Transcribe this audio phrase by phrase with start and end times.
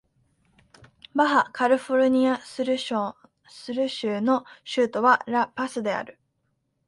[1.13, 2.95] バハ・カリフォルニア・スル州
[4.19, 6.17] の州都はラ・パスである